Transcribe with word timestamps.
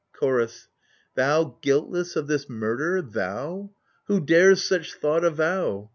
Chorus 0.13 0.67
Thou 1.13 1.59
guiltless 1.61 2.15
of 2.15 2.25
this 2.25 2.49
murder, 2.49 3.03
thou 3.03 3.69
I 3.71 3.75
Who 4.07 4.19
dares 4.21 4.63
such 4.63 4.95
thought 4.95 5.23
avow 5.23 5.89